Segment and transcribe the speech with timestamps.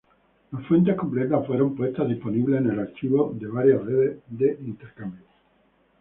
[0.51, 5.21] Las fuentes completas fueron puestas disponibles en el archivo de varias redes de intercambio.